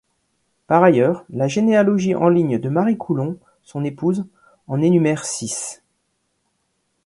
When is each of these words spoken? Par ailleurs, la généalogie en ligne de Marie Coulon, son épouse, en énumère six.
Par 0.65 0.81
ailleurs, 0.83 1.25
la 1.29 1.47
généalogie 1.47 2.15
en 2.15 2.27
ligne 2.27 2.57
de 2.57 2.69
Marie 2.69 2.97
Coulon, 2.97 3.37
son 3.61 3.83
épouse, 3.83 4.25
en 4.67 4.81
énumère 4.81 5.25
six. 5.25 5.83